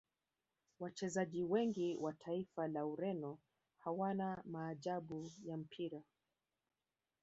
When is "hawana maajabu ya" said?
3.77-5.57